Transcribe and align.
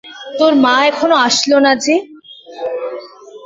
তোর 0.37 0.53
মা 0.63 0.75
এখনো 0.89 1.15
আসলো 1.27 1.57
না 1.65 1.71
যে? 1.83 1.95